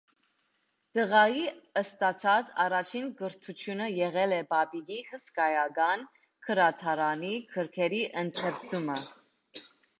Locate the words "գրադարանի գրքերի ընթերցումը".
6.49-9.01